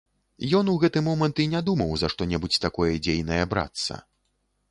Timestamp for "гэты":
0.83-1.03